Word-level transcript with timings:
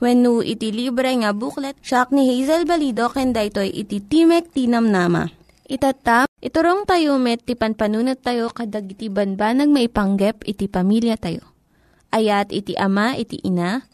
When 0.00 0.24
no 0.24 0.40
iti 0.40 0.72
libre 0.72 1.12
nga 1.12 1.36
booklet, 1.36 1.76
siya 1.84 2.08
ni 2.08 2.24
Hazel 2.24 2.64
Balido, 2.64 3.12
ken 3.12 3.36
daytoy 3.36 3.68
iti 3.68 4.00
Timek 4.00 4.48
Tinam 4.48 4.88
Nama. 4.88 5.28
Itata, 5.68 6.24
iturong 6.40 6.88
tayo 6.88 7.20
met, 7.20 7.44
ti 7.44 7.52
panpanunat 7.52 8.24
tayo 8.24 8.48
kadag 8.48 8.88
iti 8.88 9.12
banbanag 9.12 9.68
maipanggep 9.68 10.42
iti 10.48 10.72
pamilya 10.72 11.20
tayo. 11.20 11.44
Ayat 12.10 12.48
iti 12.48 12.74
ama, 12.80 13.12
iti 13.14 13.44
ina, 13.44 13.84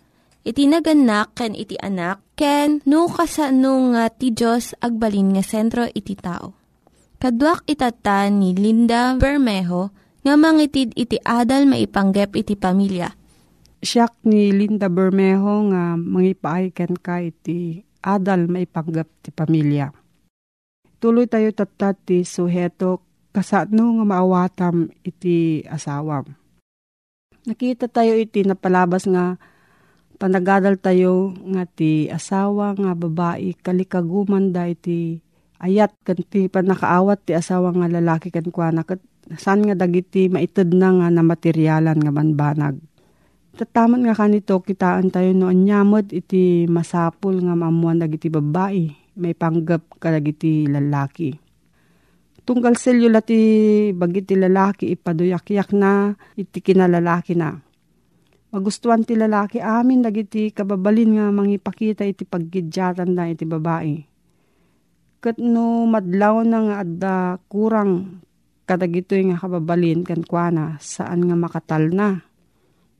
iti 0.46 0.70
naganak, 0.70 1.34
ken 1.34 1.58
iti 1.58 1.74
anak, 1.76 2.22
ken 2.38 2.86
no 2.86 3.10
kasano 3.10 3.92
nga 3.92 4.06
ti 4.08 4.30
Diyos 4.30 4.78
agbalin 4.78 5.34
nga 5.34 5.42
sentro 5.42 5.90
iti 5.90 6.14
tao. 6.14 6.54
Kaduak 7.18 7.66
itata 7.66 8.30
ni 8.30 8.54
Linda 8.54 9.18
Bermejo, 9.18 9.90
nga 10.22 10.38
mangitid 10.38 10.94
iti 10.94 11.18
adal 11.26 11.66
maipanggep 11.66 12.30
iti 12.38 12.54
pamilya. 12.54 13.25
Siya 13.84 14.08
ni 14.24 14.56
Linda 14.56 14.88
Bermejo 14.88 15.68
nga 15.68 16.00
mangipaayken 16.00 16.96
ka 16.96 17.20
iti 17.20 17.84
adal 18.00 18.48
maipanggep 18.48 19.08
ti 19.20 19.28
pamilya. 19.28 19.92
Tuloy 20.96 21.28
tayo 21.28 21.52
tatat 21.52 22.00
ti 22.08 22.24
suheto 22.24 23.04
kasano 23.36 24.00
nga 24.00 24.04
maawatam 24.16 24.88
iti 25.04 25.60
asawam. 25.68 26.24
Nakita 27.44 27.86
tayo 27.92 28.16
iti 28.16 28.48
napalabas 28.48 29.04
nga 29.04 29.36
panagadal 30.16 30.80
tayo 30.80 31.36
nga 31.52 31.68
ti 31.68 32.08
asawa 32.08 32.72
nga 32.80 32.96
babae 32.96 33.52
kalikaguman 33.60 34.56
da 34.56 34.64
iti 34.72 35.20
ayat 35.60 35.92
kan 36.00 36.16
ti 36.24 36.48
panakaawat 36.48 37.28
ti 37.28 37.36
asawa 37.36 37.76
nga 37.76 37.92
lalaki 37.92 38.32
kan 38.32 38.48
kwa 38.48 38.72
kat 38.82 39.04
saan 39.36 39.68
nga 39.68 39.76
dagiti 39.76 40.32
maitid 40.32 40.72
na 40.72 40.96
nga 40.96 41.06
na 41.12 41.20
materyalan 41.20 42.00
nga 42.00 42.12
banbanag. 42.14 42.80
Tataman 43.56 44.04
nga 44.04 44.12
kanito 44.12 44.60
kitaan 44.60 45.08
tayo 45.08 45.32
no 45.32 45.48
anyamot 45.48 46.12
iti 46.12 46.68
masapul 46.68 47.40
nga 47.40 47.56
mamuan 47.56 47.96
dagiti 47.96 48.28
babae 48.28 48.92
may 49.16 49.32
panggap 49.32 49.96
ka 49.96 50.12
dagiti 50.12 50.68
lalaki. 50.68 51.32
Tunggal 52.44 52.76
selyo 52.76 53.08
lati 53.08 53.40
bagiti 53.96 54.36
lalaki 54.36 54.92
ipaduyak-yak 54.92 55.72
na 55.72 56.12
iti 56.36 56.60
kinalalaki 56.60 57.32
na. 57.32 57.56
Magustuhan 58.52 59.08
ti 59.08 59.16
lalaki 59.16 59.56
amin 59.58 60.04
dagiti 60.04 60.52
kababalin 60.52 61.16
nga 61.16 61.32
mangipakita 61.32 62.04
iti 62.04 62.28
paggidyatan 62.28 63.08
na 63.08 63.32
iti 63.32 63.48
babae. 63.48 63.96
Kat 65.24 65.40
no 65.40 65.88
madlaw 65.88 66.44
na 66.44 66.58
nga 66.60 66.74
adda 66.84 67.16
kurang 67.48 68.20
kadagitoy 68.68 69.32
nga 69.32 69.40
kababalin 69.40 70.04
kan 70.04 70.20
kuana 70.20 70.76
saan 70.76 71.24
nga 71.24 71.34
makatal 71.40 71.88
na. 71.88 72.20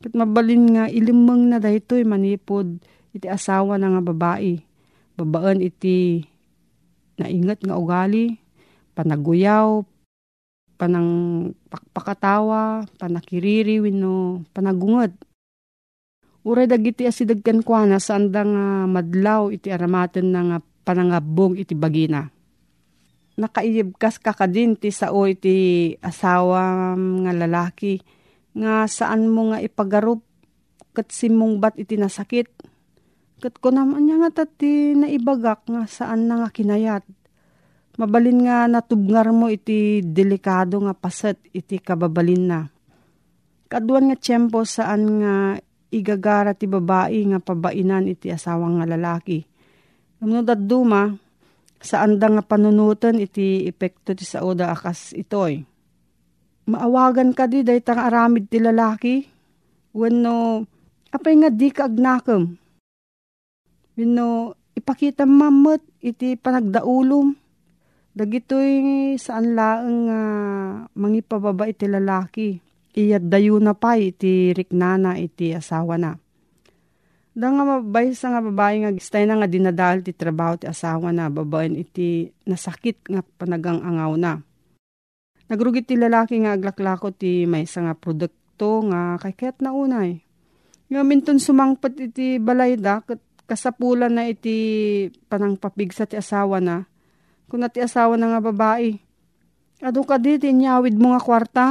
Kat 0.03 0.12
mabalin 0.12 0.77
nga 0.77 0.84
ilimang 0.93 1.49
na 1.49 1.57
daytoy 1.57 2.05
manipod 2.05 2.81
iti 3.17 3.27
asawa 3.27 3.81
na 3.81 3.97
nga 3.97 4.03
babae. 4.05 4.61
Babaan 5.17 5.65
iti 5.65 6.21
naingat 7.17 7.65
nga 7.65 7.81
ugali, 7.81 8.37
panaguyaw, 8.93 9.81
panang 10.77 11.11
pakpakatawa, 11.73 12.84
panakiriri, 13.01 13.81
wino, 13.81 14.45
panagungad. 14.53 15.17
Uray 16.45 16.69
dagiti 16.69 17.09
asidag 17.09 17.41
kan 17.41 17.65
kuana 17.65 17.97
saan 17.97 18.28
da 18.28 18.45
nga 18.45 18.84
madlaw 18.84 19.49
iti 19.49 19.73
aramaten 19.73 20.31
na 20.31 20.41
nga 20.45 20.59
panangabong 20.84 21.59
iti 21.59 21.75
bagina 21.75 22.31
nakaiyibkas 23.37 24.17
ka 24.17 24.33
kadin 24.33 24.75
ti 24.81 24.89
sao 24.89 25.28
iti 25.28 25.93
asawa 26.01 26.97
nga 26.97 27.33
lalaki 27.37 28.01
nga 28.56 28.89
saan 28.89 29.28
mo 29.28 29.53
nga 29.53 29.61
ipagarup 29.61 30.25
kat 30.97 31.12
simong 31.12 31.61
bat 31.61 31.77
iti 31.77 32.00
nasakit. 32.00 32.49
Kat 33.44 33.61
ko 33.61 33.69
naman 33.69 34.09
niya 34.09 34.17
nga 34.25 34.43
tati 34.43 34.97
naibagak 34.97 35.69
nga 35.69 35.84
saan 35.84 36.25
na 36.25 36.41
nga 36.41 36.49
kinayat. 36.49 37.05
Mabalin 38.00 38.49
nga 38.49 38.65
natubngar 38.65 39.28
mo 39.28 39.53
iti 39.53 40.00
delikado 40.00 40.81
nga 40.81 40.97
paset 40.97 41.37
iti 41.53 41.77
kababalin 41.77 42.45
na. 42.49 42.61
Kaduan 43.69 44.09
nga 44.09 44.16
tiyempo 44.16 44.65
saan 44.65 45.21
nga 45.21 45.61
igagara 45.93 46.56
ti 46.56 46.65
babae 46.65 47.21
nga 47.28 47.41
pabainan 47.45 48.09
iti 48.09 48.33
asawang 48.33 48.81
nga 48.81 48.89
lalaki. 48.89 49.45
Kamunod 50.16 50.49
at 50.49 50.62
duma, 50.65 51.12
saan 51.77 52.16
da 52.16 52.33
nga 52.33 52.41
panunutan 52.41 53.21
iti 53.21 53.69
epekto 53.69 54.16
ti 54.16 54.25
sauda 54.25 54.72
akas 54.72 55.13
itoy. 55.13 55.76
Maawagan 56.66 57.30
ka 57.30 57.47
di 57.47 57.63
dahi 57.63 57.78
tang 57.78 58.03
aramid 58.03 58.51
ti 58.51 58.59
lalaki. 58.59 59.22
Wano, 59.95 60.66
apay 61.15 61.39
nga 61.39 61.51
di 61.51 61.71
ka 61.71 61.86
agnakam. 61.86 62.59
Wano, 63.95 64.59
ipakita 64.74 65.24
mamot 65.24 65.80
iti 66.03 66.34
panagdaulom. 66.34 67.39
Dagitoy 68.16 68.71
saan 69.21 69.54
laeng 69.54 70.09
uh, 70.09 70.89
mangipababa 70.97 71.71
iti 71.71 71.86
lalaki. 71.86 72.59
Iyad 72.97 73.28
dayo 73.28 73.60
na 73.60 73.77
pa 73.77 73.95
iti 74.01 74.57
riknana 74.57 75.21
iti 75.21 75.53
asawa 75.53 76.01
na 76.01 76.16
Da 77.36 77.53
nga 77.53 77.68
mabay 77.68 78.16
sa 78.16 78.33
nga 78.33 78.41
babae 78.41 78.80
nga 78.80 78.97
gistay 78.97 79.28
na 79.28 79.36
nga 79.36 79.45
dinadal 79.45 80.01
ti 80.01 80.16
trabaho 80.16 80.57
ti 80.57 80.65
asawa 80.65 81.13
na 81.13 81.28
babaen 81.28 81.77
iti 81.77 82.33
nasakit 82.48 83.04
nga 83.04 83.21
panagang 83.36 83.84
angaw 83.84 84.16
na. 84.16 84.41
Nagrugit 85.47 85.87
ti 85.87 85.95
lalaki 85.95 86.43
nga 86.43 86.59
aglaklako 86.59 87.15
ti 87.15 87.47
may 87.47 87.63
nga 87.66 87.95
produkto 87.95 88.83
nga 88.91 89.15
kay 89.22 89.34
kaya't 89.34 89.63
na 89.63 89.71
unay. 89.71 90.22
Nga 90.91 91.01
minton 91.07 91.39
sumangpat 91.39 91.95
iti 91.98 92.39
balay 92.43 92.75
da 92.78 93.03
kasapulan 93.47 94.10
na 94.10 94.27
iti 94.27 95.07
panang 95.31 95.54
papigsa 95.54 96.04
ti 96.04 96.19
asawa 96.19 96.59
na, 96.59 96.83
kung 97.47 97.63
ti 97.71 97.78
asawa 97.78 98.19
na 98.19 98.34
nga 98.34 98.41
babae. 98.43 98.98
Ado 99.78 100.03
ka 100.03 100.19
di, 100.19 100.34
tinyawid 100.41 100.98
mo 100.98 101.15
nga 101.15 101.22
kwarta, 101.22 101.66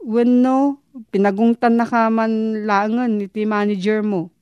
when 0.00 0.40
no, 0.40 0.80
pinagungtan 1.12 1.76
na 1.76 1.84
ka 1.84 2.08
man 2.08 2.64
langan 2.64 3.20
iti 3.20 3.44
manager 3.44 4.00
mo. 4.00 4.32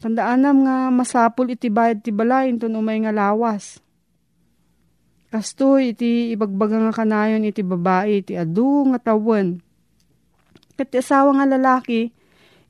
Tandaanam 0.00 0.64
nga 0.64 0.76
masapul 0.88 1.52
iti 1.52 1.68
bayad 1.68 2.00
ti 2.00 2.08
balay, 2.08 2.54
ito 2.54 2.70
umay 2.70 3.04
nga 3.04 3.12
lawas. 3.12 3.82
Kastoy 5.28 5.92
iti 5.92 6.32
ibagbaga 6.32 6.80
nga 6.88 7.04
kanayon 7.04 7.44
iti 7.44 7.60
babae, 7.60 8.24
iti 8.24 8.32
adu 8.32 8.88
nga 8.88 9.12
tawen. 9.12 9.60
Kat 10.80 10.88
asawa 10.96 11.36
nga 11.36 11.44
lalaki, 11.44 12.08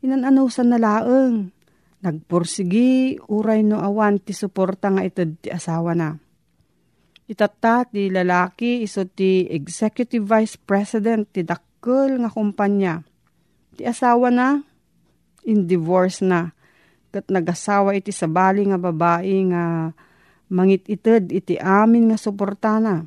inananusan 0.02 0.75
na 0.75 0.78
laeng. 0.82 1.55
Nagpursigi, 2.02 3.19
uray 3.31 3.62
no 3.62 3.78
awan 3.78 4.19
ti 4.19 4.34
suporta 4.34 4.90
nga 4.90 5.06
itad 5.06 5.38
ti 5.38 5.50
asawa 5.55 5.94
na. 5.94 6.19
Itata 7.31 7.87
ti 7.87 8.10
lalaki 8.10 8.82
iso 8.82 9.06
ti 9.06 9.46
Executive 9.46 10.26
Vice 10.26 10.58
President 10.58 11.31
ti 11.31 11.46
dakkel 11.46 12.19
nga 12.19 12.31
kumpanya. 12.31 13.06
Ti 13.78 13.87
asawa 13.87 14.34
na, 14.34 14.62
in 15.46 15.69
divorce 15.70 16.26
na. 16.26 16.50
Kat 17.14 17.31
nagasawa 17.31 17.94
iti 17.94 18.10
sabali 18.10 18.66
nga 18.66 18.78
babae 18.82 19.37
nga 19.46 19.94
mangit 20.52 20.84
ited 20.88 21.32
iti 21.32 21.56
amin 21.56 22.12
nga 22.12 22.18
suporta 22.20 22.80
na. 22.82 23.04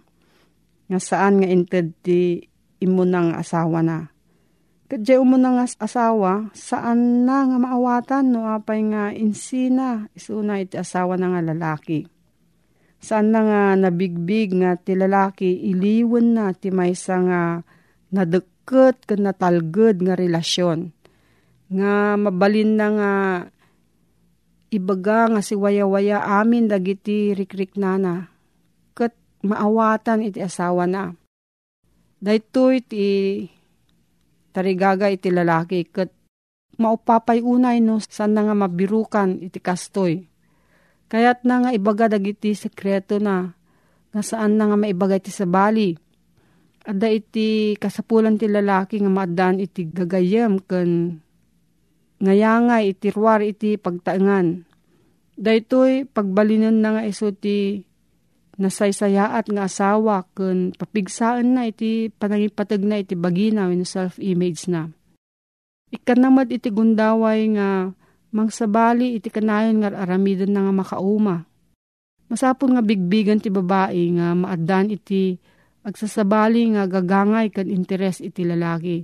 Nga 0.90 1.00
saan 1.00 1.42
nga 1.42 1.48
inted 1.48 1.94
ti 2.02 2.42
imunang 2.82 3.38
asawa 3.38 3.86
na 3.86 4.12
Kadya 4.92 5.24
nga 5.24 5.64
asawa, 5.64 6.52
saan 6.52 7.24
na 7.24 7.48
nga 7.48 7.58
maawatan 7.64 8.28
no 8.28 8.44
apay 8.44 8.84
nga 8.92 9.16
insina, 9.16 10.12
isuna 10.12 10.60
iti 10.60 10.76
asawa 10.76 11.16
na 11.16 11.32
nga 11.32 11.40
lalaki. 11.40 12.12
Saan 13.00 13.32
na 13.32 13.40
nga 13.40 13.62
nabigbig 13.80 14.52
nga 14.52 14.76
ti 14.76 15.00
lalaki, 15.00 15.48
iliwan 15.72 16.36
na 16.36 16.52
ti 16.52 16.76
maysa 16.76 17.24
nga 17.24 17.42
nadeket 18.12 19.08
ken 19.08 19.24
natalged 19.24 20.04
nga 20.04 20.20
relasyon. 20.20 20.92
Nga 21.72 22.20
mabalin 22.28 22.76
na 22.76 22.88
nga 22.92 23.12
ibaga 24.72 25.28
nga 25.28 25.42
si 25.44 25.54
waya-waya 25.54 26.24
amin 26.40 26.72
dagiti 26.72 27.36
rikrik 27.36 27.76
nana. 27.76 28.32
Ket 28.96 29.14
maawatan 29.44 30.24
iti 30.24 30.40
asawa 30.40 30.88
na. 30.88 31.12
Daytoy 32.24 32.80
ti 32.80 33.06
tarigaga 34.56 35.12
iti 35.12 35.28
lalaki 35.28 35.84
ket 35.92 36.16
maupapay 36.80 37.44
unay 37.44 37.84
no 37.84 38.00
san 38.00 38.34
nga 38.34 38.56
mabirukan 38.56 39.44
iti 39.44 39.60
kastoy. 39.60 40.24
Kayat 41.12 41.44
na 41.44 41.68
nga 41.68 41.70
ibaga 41.76 42.08
dagiti 42.08 42.56
sekreto 42.56 43.20
na 43.20 43.52
nga 44.16 44.22
saan 44.24 44.56
na 44.56 44.72
nga 44.72 44.80
maibaga 44.80 45.20
iti 45.20 45.28
sabali. 45.28 45.92
Ada 46.82 47.12
iti 47.12 47.76
kasapulan 47.76 48.40
ti 48.40 48.48
lalaki 48.48 49.04
nga 49.04 49.12
maadan 49.12 49.60
iti 49.60 49.86
gagayem 49.86 50.64
ken 50.64 51.20
ngayangay 52.22 52.94
iti 52.94 53.10
ruwar 53.10 53.42
iti 53.42 53.76
pagtaengan. 53.76 54.64
Daytoy 55.42 56.06
pagbalinan 56.06 56.78
na 56.80 56.90
nga 56.96 57.04
iso 57.10 57.34
ti 57.34 57.82
nasaysayaat 58.62 59.50
nga 59.50 59.66
asawa 59.66 60.30
kun 60.38 60.78
papigsaan 60.78 61.58
na 61.58 61.66
iti 61.66 62.14
panangipatag 62.14 62.86
na 62.86 63.02
iti 63.02 63.18
bagina 63.18 63.66
when 63.66 63.82
self-image 63.82 64.70
na. 64.70 64.94
Ikanamad 65.90 66.54
iti 66.54 66.70
gundaway 66.70 67.50
nga 67.58 67.90
mangsabali 68.32 69.18
iti 69.18 69.34
kanayon 69.34 69.82
nga 69.82 69.92
aramidon 69.92 70.54
na 70.54 70.70
nga 70.70 70.74
makauma. 70.78 71.50
Masapon 72.32 72.78
nga 72.78 72.84
bigbigan 72.86 73.44
ti 73.44 73.52
babae 73.52 74.16
nga 74.16 74.32
maadan 74.38 74.88
iti 74.88 75.36
agsasabali 75.84 76.78
nga 76.78 76.88
gagangay 76.88 77.52
kan 77.52 77.68
interes 77.68 78.24
iti 78.24 78.48
lalaki. 78.48 79.04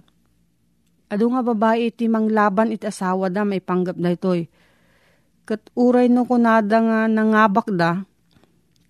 Ado 1.07 1.31
nga 1.31 1.39
babae 1.39 1.87
iti 1.87 2.11
manglaban 2.11 2.75
iti 2.75 2.83
asawa 2.83 3.31
da 3.31 3.47
may 3.47 3.63
panggap 3.63 3.95
da 3.95 4.11
itoy. 4.11 4.43
Kat 5.47 5.71
uray 5.79 6.11
no 6.11 6.27
kunada 6.27 6.83
nga 6.83 6.99
nangabak 7.07 7.71
da, 7.71 8.03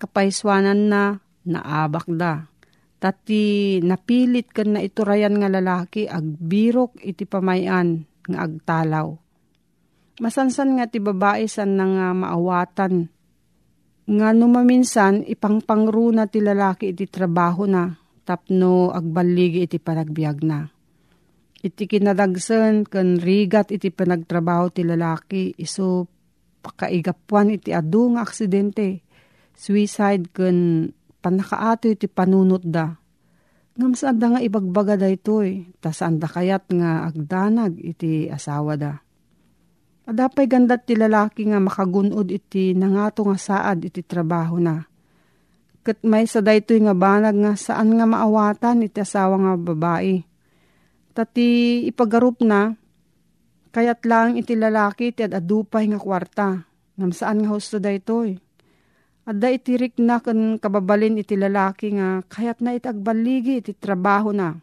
kapaiswanan 0.01 0.89
na 0.89 1.21
naabak 1.45 2.09
da. 2.09 2.49
Tati 2.97 3.77
napilit 3.85 4.49
kan 4.49 4.73
na 4.73 4.81
iturayan 4.81 5.37
nga 5.37 5.53
lalaki 5.53 6.09
agbirok 6.09 6.97
iti 7.05 7.29
pamayan 7.29 8.09
nga 8.25 8.49
agtalaw. 8.49 9.13
Masansan 10.17 10.81
nga 10.81 10.89
ti 10.89 10.97
babae 10.97 11.45
san 11.45 11.77
nga 11.77 12.09
maawatan. 12.17 13.05
Nga 14.09 14.27
numaminsan 14.33 15.21
ipangpangru 15.21 16.09
na 16.09 16.25
ti 16.25 16.41
lalaki 16.41 16.89
iti 16.89 17.05
trabaho 17.05 17.69
na 17.69 17.93
tapno 18.25 18.89
agbaligi 18.89 19.69
iti 19.69 19.77
panagbiag 19.77 20.41
na. 20.41 20.65
Iti 21.57 21.89
kinadagsan 21.89 22.85
kan 22.85 23.17
rigat 23.17 23.73
iti 23.73 23.89
panagtrabaho 23.89 24.69
ti 24.69 24.85
lalaki 24.85 25.57
iso 25.57 26.05
pakaigapuan 26.61 27.57
iti 27.57 27.73
adu 27.73 28.13
nga 28.13 28.21
aksidente 28.21 29.01
suicide 29.57 30.29
kun 30.29 30.89
panakaato 31.17 31.89
iti 31.89 32.05
panunot 32.05 32.61
da. 32.61 32.93
Ngam 33.77 33.93
saan 33.93 34.17
da 34.21 34.37
nga 34.37 34.41
ibagbaga 34.41 34.97
da 34.97 35.09
ito 35.09 35.41
eh. 35.41 35.69
Ta 35.81 35.89
saan 35.93 36.21
da 36.21 36.29
kayat 36.29 36.69
nga 36.73 37.09
agdanag 37.09 37.77
iti 37.81 38.29
asawa 38.29 38.77
da. 38.77 38.93
Adapay 40.07 40.47
gandat 40.47 40.87
ti 40.87 40.93
lalaki 40.93 41.45
nga 41.49 41.59
makagunod 41.59 42.31
iti 42.31 42.71
nangato 42.77 43.25
nga 43.27 43.37
saad 43.37 43.85
iti 43.85 44.05
trabaho 44.05 44.61
na. 44.61 44.85
Kat 45.83 45.99
may 46.03 46.27
sa 46.29 46.39
dayto 46.39 46.73
nga 46.77 46.95
banag 46.95 47.37
nga 47.37 47.53
saan 47.57 47.97
nga 47.97 48.05
maawatan 48.05 48.87
iti 48.87 48.99
asawa 49.01 49.35
nga 49.41 49.53
babae. 49.57 50.26
Tati 51.17 51.81
ipagarup 51.89 52.45
na, 52.45 52.77
kayat 53.73 54.05
lang 54.05 54.37
iti 54.37 54.53
lalaki 54.53 55.09
iti 55.09 55.25
adupay 55.25 55.89
nga 55.89 55.97
kwarta. 55.97 56.61
Ngam 56.97 57.09
saan 57.09 57.41
nga 57.41 57.49
husto 57.53 57.81
dayto 57.81 58.21
eh 58.21 58.37
Adda 59.27 59.51
itirik 59.51 59.99
na 59.99 60.23
kan 60.23 60.55
kababalin 60.55 61.19
iti 61.19 61.35
lalaki 61.35 61.91
nga 61.99 62.23
kayat 62.31 62.63
na 62.63 62.79
itagbaligi 62.79 63.59
iti 63.59 63.75
trabaho 63.75 64.31
na. 64.31 64.55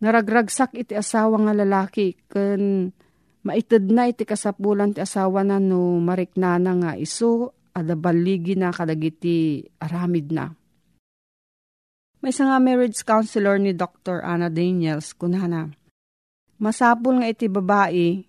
Naragragsak 0.00 0.72
iti 0.72 0.96
asawa 0.96 1.36
nga 1.36 1.52
lalaki 1.52 2.16
kan 2.32 2.88
maitid 3.44 3.92
na 3.92 4.08
iti 4.08 4.24
kasapulan 4.24 4.96
ti 4.96 5.04
asawa 5.04 5.44
na 5.44 5.60
no 5.60 6.00
mariknana 6.00 6.72
nga 6.80 6.92
iso 6.96 7.52
ada 7.76 7.92
baligi 7.92 8.56
na 8.56 8.72
kadagiti 8.72 9.68
aramid 9.84 10.32
na. 10.32 10.48
May 12.22 12.30
nga 12.30 12.62
marriage 12.62 13.02
counselor 13.02 13.58
ni 13.58 13.74
Dr. 13.74 14.22
Anna 14.22 14.46
Daniels 14.46 15.10
kunana. 15.10 15.66
Masapul 16.62 17.18
nga 17.18 17.26
iti 17.26 17.50
babae 17.50 18.22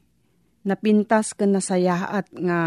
napintas 0.65 1.37
kan 1.37 1.53
nasayaat 1.53 2.33
nga 2.33 2.59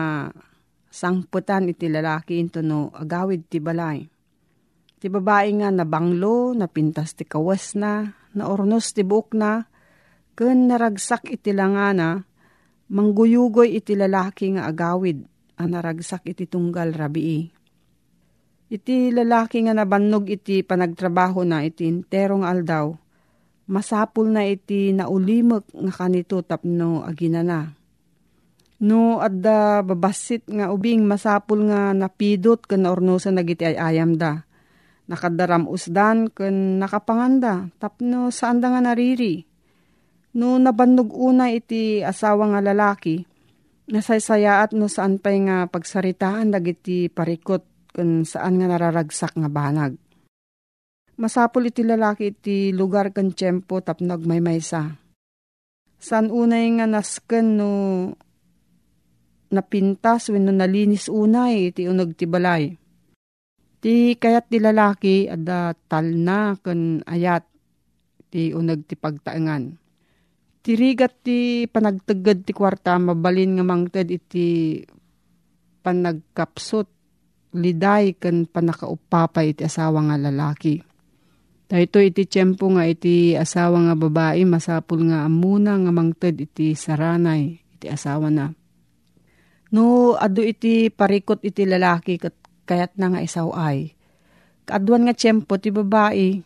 sangputan 0.87 1.67
iti 1.67 1.91
lalaki 1.91 2.39
into 2.39 2.63
no 2.63 2.95
agawid 2.95 3.51
ti 3.51 3.59
balay. 3.59 4.07
Ti 5.03 5.11
babae 5.11 5.51
nga 5.59 5.75
nabanglo, 5.75 6.55
napintas 6.55 7.19
ti 7.19 7.27
kawas 7.27 7.75
na, 7.75 8.07
naornos 8.39 8.95
ti 8.95 9.03
buok 9.03 9.35
na, 9.35 9.67
ken 10.39 10.71
naragsak 10.71 11.27
iti 11.27 11.51
langana, 11.51 12.23
mangguyugoy 12.87 13.77
iti 13.77 13.99
lalaki 13.99 14.55
nga 14.55 14.71
agawid, 14.71 15.27
ang 15.59 15.69
naragsak 15.75 16.23
iti 16.31 16.47
tunggal 16.47 16.95
rabii. 16.95 17.56
Iti 18.67 19.15
lalaki 19.15 19.63
nga 19.63 19.75
nabannog 19.79 20.27
iti 20.27 20.67
panagtrabaho 20.67 21.47
na 21.47 21.63
iti 21.63 21.87
interong 21.87 22.43
aldaw, 22.43 22.91
masapul 23.71 24.27
na 24.27 24.43
iti 24.43 24.91
naulimek 24.91 25.71
nga 25.71 25.93
kanito 25.95 26.43
tapno 26.43 27.07
agina 27.07 27.47
na 27.47 27.77
No, 28.77 29.25
adda 29.25 29.81
babasit 29.81 30.45
nga 30.53 30.69
ubing 30.69 31.09
masapul 31.09 31.65
nga 31.73 31.97
napidot 31.97 32.61
ken 32.69 32.85
ornosan 32.85 33.41
nagiti 33.41 33.65
ay 33.65 33.77
ayam 33.81 34.21
da. 34.21 34.45
Nakadaram 35.09 35.65
usdan 35.65 36.29
ken 36.29 36.77
nakapanganda 36.77 37.73
tapno 37.81 38.29
saan 38.29 38.61
da 38.61 38.69
nga 38.69 38.85
nariri. 38.85 39.49
No 40.37 40.61
nabannog 40.61 41.09
una 41.09 41.49
iti 41.49 42.05
asawa 42.05 42.53
nga 42.53 42.61
lalaki, 42.61 43.25
nasaysayaat 43.89 44.77
no 44.77 44.93
saan 44.93 45.17
pay 45.25 45.41
nga 45.49 45.65
pagsaritaan 45.73 46.53
dagiti 46.53 47.09
parikot 47.09 47.76
ken 47.97 48.29
saan 48.29 48.61
nga 48.61 48.69
nararagsak 48.69 49.33
nga 49.41 49.49
banag. 49.49 49.97
Masapul 51.17 51.73
iti 51.73 51.81
lalaki 51.81 52.29
iti 52.29 52.57
lugar 52.77 53.09
ken 53.17 53.33
tiyempo 53.33 53.81
tapno 53.81 54.13
agmaymaysa. 54.13 55.01
San 55.97 56.29
unay 56.29 56.77
nga 56.77 56.85
nasken 56.85 57.57
no 57.57 57.71
napintas 59.49 60.29
wenno 60.29 60.53
nalinis 60.53 61.09
unay 61.09 61.73
iti 61.73 61.89
unog 61.89 62.13
ti 62.13 62.29
balay. 62.29 62.69
Ti 63.81 64.21
kayat 64.21 64.53
ti 64.53 64.61
lalaki 64.61 65.25
ada 65.25 65.73
talna 65.89 66.53
ken 66.61 67.01
ayat 67.09 67.49
ti 68.29 68.53
uneg 68.53 68.85
ti 68.85 68.93
pagtaengan. 69.01 69.73
Tirigat 70.61 71.25
ti 71.25 71.65
panagteged 71.65 72.45
ti 72.45 72.53
kwarta 72.53 73.01
mabalin 73.01 73.57
nga 73.57 73.65
mangted 73.65 74.13
iti 74.13 74.83
panagkapsot 75.81 76.96
liday 77.57 78.15
kan 78.15 78.45
panakaupapay 78.45 79.57
iti 79.57 79.65
asawa 79.65 80.05
nga 80.13 80.17
lalaki. 80.21 80.79
Dahito 81.67 81.99
iti 81.99 82.29
tiyempo 82.31 82.71
nga 82.71 82.87
iti 82.87 83.35
asawa 83.35 83.91
nga 83.91 83.95
babae 83.99 84.47
masapul 84.47 85.11
nga 85.11 85.27
amuna 85.27 85.75
nga 85.75 85.91
mangted 85.91 86.39
iti 86.39 86.79
saranay 86.79 87.59
iti 87.59 87.91
asawa 87.91 88.31
na. 88.31 88.55
No, 89.75 90.15
ado 90.15 90.47
iti 90.47 90.95
parikot 90.95 91.43
iti 91.43 91.67
lalaki 91.67 92.23
kat 92.23 92.39
kayat 92.71 92.95
na 92.95 93.11
nga 93.11 93.21
isaw 93.21 93.51
ay. 93.51 93.99
Kaadwan 94.67 95.11
nga 95.11 95.15
tiyempo 95.15 95.59
ti 95.59 95.75
babae, 95.75 96.39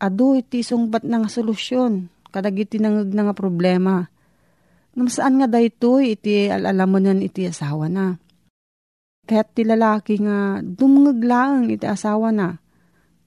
ado 0.00 0.36
iti 0.36 0.60
sungbat 0.60 1.04
na 1.04 1.24
nga 1.24 1.30
solusyon. 1.32 2.12
Kadag 2.28 2.60
iti 2.60 2.76
nangag 2.76 3.08
na 3.16 3.28
nga 3.28 3.34
problema. 3.36 4.04
Namasaan 4.92 5.40
nga 5.40 5.48
dayto 5.48 5.96
iti 5.96 6.52
alalaman 6.52 7.24
iti 7.24 7.48
asawa 7.48 7.88
na. 7.88 8.20
Kaya't 9.28 9.52
ti 9.52 9.62
lalaki 9.68 10.24
nga 10.24 10.64
dumngag 10.64 11.20
iti 11.68 11.84
asawa 11.84 12.32
na. 12.32 12.56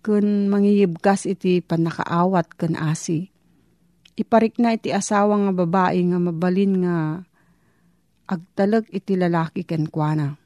Kun 0.01 0.49
mangiyibkas 0.49 1.29
iti 1.29 1.61
panakaawat 1.61 2.57
kun 2.57 2.73
asi. 2.73 3.29
Iparik 4.17 4.57
na 4.57 4.73
iti 4.73 4.89
asawa 4.89 5.37
nga 5.45 5.53
babae 5.53 6.01
nga 6.09 6.17
mabalin 6.17 6.73
nga 6.81 6.97
agtalag 8.25 8.89
iti 8.89 9.13
lalaki 9.13 9.61
ken 9.61 9.85
kuana. 9.93 10.41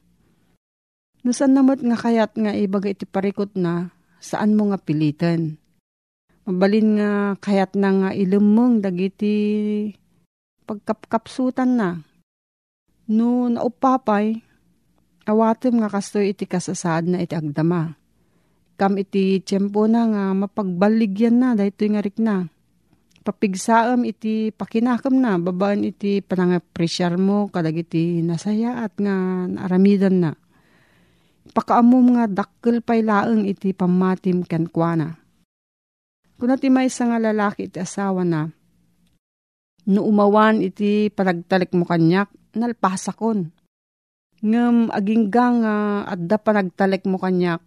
Nusan 1.23 1.55
namot 1.55 1.79
nga 1.79 1.95
kayat 1.95 2.35
nga 2.35 2.51
ibaga 2.51 2.91
iti 2.91 3.07
parikot 3.07 3.55
na 3.55 3.95
saan 4.19 4.59
mo 4.59 4.67
nga 4.69 4.77
pilitan. 4.77 5.55
Mabalin 6.43 6.99
nga 6.99 7.11
kayat 7.39 7.79
na 7.79 7.89
nga 7.95 8.09
ilumong 8.11 8.83
dagiti 8.83 9.33
pagkapkapsutan 10.67 11.71
na. 11.79 11.89
No 13.07 13.47
naupapay, 13.47 14.43
awatem 15.25 15.81
nga 15.81 15.89
kastoy 15.89 16.31
iti 16.31 16.45
kasasaad 16.45 17.09
na 17.09 17.17
iti 17.21 17.33
agdama. 17.33 17.97
Kam 18.75 18.99
iti 19.01 19.41
tiyempo 19.41 19.89
na 19.89 20.05
nga 20.05 20.23
mapagbaligyan 20.37 21.35
na 21.41 21.49
dahito 21.57 21.85
nga 21.89 22.03
rik 22.03 22.19
na. 22.21 22.45
Papigsaam 23.25 24.05
iti 24.05 24.53
pakinakam 24.53 25.17
na, 25.17 25.41
babaan 25.41 25.81
iti 25.81 26.21
panangapresyar 26.21 27.17
mo 27.17 27.49
kadag 27.49 27.81
iti 27.81 28.21
nasaya 28.21 28.85
at 28.85 28.93
nga 29.01 29.49
aramidan 29.65 30.21
na. 30.21 30.31
Pakaamom 31.49 32.19
nga 32.19 32.29
dakkel 32.29 32.85
pay 32.85 33.01
laeng 33.01 33.49
iti 33.49 33.73
pamatim 33.73 34.45
ken 34.45 34.69
kuana. 34.69 35.17
Kung 36.37 36.51
iti 36.53 36.69
may 36.69 36.91
nga 36.91 37.17
lalaki 37.17 37.71
iti 37.71 37.81
asawa 37.81 38.21
na, 38.21 38.45
no 39.89 40.01
umawan 40.05 40.61
iti 40.61 41.09
panagtalik 41.09 41.73
mo 41.73 41.87
kanyak, 41.87 42.29
nalpasakon. 42.53 43.49
Ngem 44.43 44.91
agingga 44.91 45.45
nga 45.63 45.75
adda 46.09 46.37
panagtalik 46.41 47.07
mo 47.07 47.15
kanyak, 47.15 47.63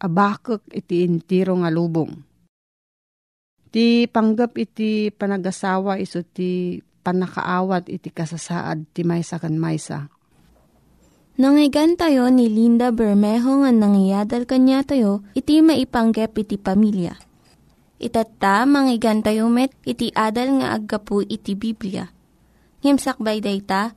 abakek 0.00 0.64
iti 0.72 1.04
intiro 1.04 1.56
nga 1.60 1.72
lubong. 1.72 2.12
Ti 3.70 4.10
panggap 4.10 4.58
iti 4.58 5.14
panagasawa 5.14 5.96
iso 6.02 6.26
ti 6.26 6.82
panakaawat 7.00 7.88
iti 7.88 8.10
kasasaad 8.10 8.92
ti 8.92 9.06
maysa 9.06 9.38
kan 9.38 9.56
maysa. 9.56 10.10
Nangyigan 11.40 11.96
tayo 11.96 12.28
ni 12.28 12.52
Linda 12.52 12.92
Bermejo 12.92 13.64
nga 13.64 13.72
nangyadal 13.72 14.44
kanya 14.44 14.84
tayo, 14.84 15.24
iti 15.32 15.64
maipanggep 15.64 16.36
iti 16.36 16.60
pamilya. 16.60 17.16
Itatta, 17.96 18.68
manggigan 18.68 19.24
tayo 19.24 19.48
met, 19.48 19.72
iti 19.88 20.12
adal 20.12 20.60
nga 20.60 20.76
aggapu 20.76 21.24
iti 21.24 21.56
Biblia. 21.56 22.12
Ngimsakbay 22.84 23.40
dayta, 23.40 23.96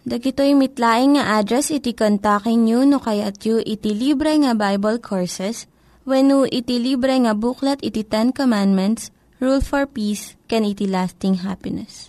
Dagitoy 0.00 0.56
mitlaing 0.56 1.20
nga 1.20 1.36
address 1.36 1.68
iti 1.68 1.92
kontakin 1.92 2.64
nyo 2.64 2.88
no 2.88 3.04
kayat 3.04 3.36
yu 3.44 3.60
iti 3.60 3.92
libre 3.92 4.32
nga 4.40 4.56
Bible 4.56 4.96
Courses 4.96 5.68
when 6.08 6.32
iti 6.48 6.80
libre 6.80 7.12
nga 7.20 7.36
buklat 7.36 7.84
iti 7.84 8.00
Ten 8.00 8.32
Commandments, 8.32 9.12
Rule 9.44 9.60
for 9.60 9.84
Peace, 9.84 10.40
can 10.48 10.64
iti 10.64 10.88
lasting 10.88 11.44
happiness. 11.44 12.08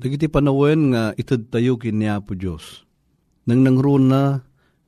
Dagiti 0.00 0.32
panawen 0.32 0.96
nga 0.96 1.12
itad 1.12 1.52
tayo 1.52 1.76
kiniya 1.76 2.24
po 2.24 2.32
Diyos. 2.32 2.88
Nang 3.44 3.68
nangroon 3.68 4.04
na, 4.08 4.40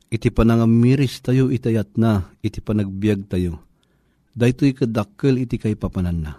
iti 0.08 0.32
panangamiris 0.32 1.20
tayo 1.20 1.52
itayat 1.52 2.00
na, 2.00 2.32
iti 2.40 2.64
panagbiag 2.64 3.28
tayo. 3.28 3.60
Daytoy 4.32 4.72
kadakkel 4.72 5.36
iti 5.36 5.60
kay 5.60 5.76
papanan 5.76 6.18
na. 6.24 6.32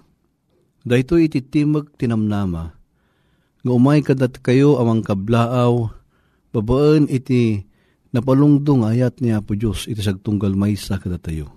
Daytoy 0.82 1.30
iti 1.30 1.46
timag 1.46 1.94
tinamnama, 2.02 2.74
nga 3.64 3.72
umay 3.72 4.04
kadat 4.04 4.44
kayo 4.44 4.76
amang 4.76 5.00
kablaaw, 5.00 5.88
babaan 6.52 7.08
iti 7.08 7.64
napalungdong 8.12 8.84
ayat 8.84 9.24
ni 9.24 9.32
Apo 9.32 9.56
Diyos 9.56 9.88
iti 9.88 10.04
sagtunggal 10.04 10.52
maysa 10.54 11.00
kadatayo. 11.00 11.48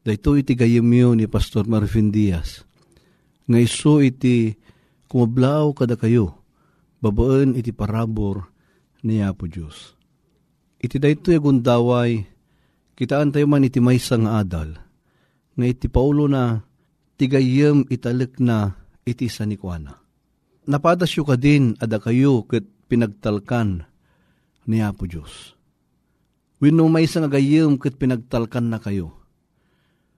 Dayto 0.00 0.32
iti 0.40 0.56
gayemyo 0.56 1.12
ni 1.12 1.28
Pastor 1.28 1.68
Marvin 1.68 2.08
Diaz, 2.08 2.64
nga 3.44 3.58
iso 3.60 4.00
iti 4.00 4.56
kumablaaw 5.12 5.76
kada 5.76 6.00
kayo, 6.00 6.40
babaan 7.04 7.52
iti 7.52 7.68
parabor 7.68 8.48
ni 9.04 9.20
Apo 9.20 9.44
Diyos. 9.44 9.92
Iti 10.80 10.96
dayto 10.96 11.36
agundaway, 11.36 12.24
kitaan 12.96 13.28
tayo 13.28 13.44
man 13.44 13.68
iti 13.68 13.76
maysa 13.76 14.16
nga 14.16 14.40
adal, 14.40 14.72
nga 15.52 15.66
iti 15.68 15.84
paulo 15.92 16.24
na 16.32 16.64
tigayem 17.20 17.84
italik 17.92 18.40
na 18.40 18.72
iti 19.04 19.28
sanikwana 19.28 20.05
napadas 20.66 21.14
yu 21.14 21.22
ka 21.22 21.38
din 21.38 21.78
ada 21.78 22.02
kayo 22.02 22.42
ket 22.44 22.66
pinagtalkan 22.90 23.86
ni 24.66 24.82
Apo 24.82 25.06
Diyos. 25.06 25.54
Wino 26.58 26.90
may 26.90 27.06
isang 27.06 27.26
agayim 27.26 27.78
ket 27.78 27.94
pinagtalkan 27.96 28.66
na 28.66 28.82
kayo. 28.82 29.14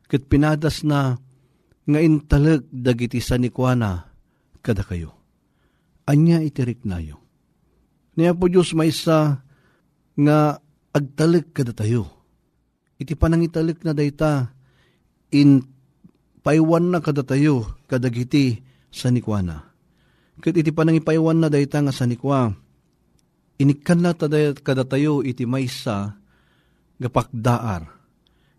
Ket 0.08 0.24
pinadas 0.26 0.82
na 0.82 1.20
nga 1.88 2.00
intalag 2.00 2.64
dagiti 2.72 3.20
sanikwana 3.20 4.08
kada 4.64 4.84
kayo. 4.84 5.12
Anya 6.08 6.40
itirik 6.40 6.88
nayo. 6.88 7.20
Ni 8.16 8.24
Apo 8.24 8.48
Diyos 8.48 8.72
may 8.72 8.88
isa 8.88 9.44
nga 10.16 10.38
agtalag 10.96 11.52
kada 11.52 11.76
tayo. 11.76 12.08
Iti 12.98 13.14
panangitalik 13.14 13.84
na 13.84 13.94
dayta 13.94 14.50
in 15.30 15.62
paiwan 16.40 16.90
na 16.90 16.98
kada 17.04 17.22
tayo 17.22 17.78
kadagiti 17.86 18.64
sanikwana 18.88 19.67
Kat 20.38 20.54
iti 20.54 20.70
panangipaywan 20.70 21.42
na 21.42 21.48
dayta 21.50 21.82
nga 21.82 21.90
sanikwa. 21.90 22.54
Inikan 23.58 23.98
na 23.98 24.14
kada 24.14 24.86
tayo 24.86 25.26
iti 25.26 25.42
maysa 25.42 26.14
nga 26.94 27.08
pakdaar. 27.10 27.82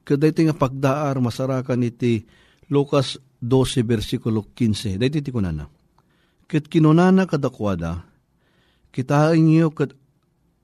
Kada 0.03 0.27
iti 0.27 0.43
nga 0.43 0.55
pakdaar 0.55 1.23
masarakan 1.23 1.87
iti 1.87 2.27
Lucas 2.67 3.15
12 3.39 3.87
versikulo 3.87 4.43
15. 4.51 4.99
Dahiti 4.99 5.23
iti 5.23 5.31
kunana. 5.31 5.71
Kat 6.49 6.67
kinunana 6.67 7.29
kadakwada, 7.29 8.03
kitain 8.91 9.47
niyo 9.47 9.71
kat 9.71 9.95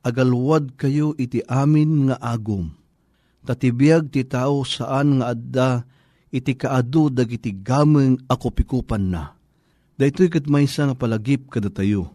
agalwad 0.04 0.76
kayo 0.76 1.16
iti 1.16 1.40
amin 1.48 2.12
nga 2.12 2.20
agom. 2.20 2.74
Tatibiyag 3.46 4.10
ti 4.12 4.26
tao 4.26 4.66
saan 4.66 5.22
nga 5.22 5.32
adda 5.32 5.70
iti 6.34 6.58
kaadu 6.58 7.14
dagiti 7.14 7.54
gameng 7.56 8.18
ako 8.28 8.48
pikupan 8.52 9.06
na 9.14 9.35
Daytoy 9.96 10.28
kat 10.28 10.52
maysa 10.52 10.92
nga 10.92 10.96
palagip 10.96 11.48
kada 11.48 11.72
tayo. 11.72 12.12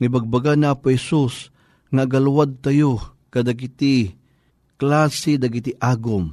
Nga 0.00 0.08
bagbaga 0.08 0.56
na 0.56 0.72
po 0.72 0.88
Isus, 0.88 1.52
nga 1.92 2.08
galwad 2.08 2.64
tayo 2.64 2.96
kadagiti 3.28 4.16
klase 4.80 5.36
dagiti 5.36 5.76
agom. 5.76 6.32